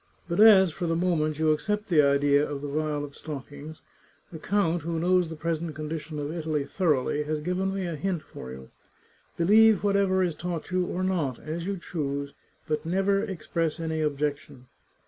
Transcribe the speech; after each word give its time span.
But 0.27 0.39
as, 0.39 0.71
for 0.71 0.87
the 0.87 0.95
moment, 0.95 1.37
you 1.37 1.51
accept 1.51 1.87
the 1.89 2.01
idea 2.01 2.43
of 2.43 2.63
the 2.63 2.67
violet 2.67 3.13
stockings, 3.13 3.83
the 4.31 4.39
count, 4.39 4.81
who 4.81 4.97
knows 4.97 5.29
the 5.29 5.35
present 5.35 5.75
condition 5.75 6.17
of 6.17 6.31
Italy 6.31 6.63
thoroughly, 6.65 7.21
has 7.25 7.39
given 7.39 7.71
me 7.71 7.85
a 7.85 7.95
hint 7.95 8.23
for 8.23 8.49
you. 8.49 8.71
Believe 9.37 9.83
whatever 9.83 10.23
is 10.23 10.33
taught 10.33 10.71
you 10.71 10.87
or 10.87 11.03
not, 11.03 11.37
as 11.37 11.67
you 11.67 11.77
choose, 11.77 12.33
but 12.67 12.83
never 12.83 13.21
express 13.21 13.79
any 13.79 14.01
objection. 14.01 14.65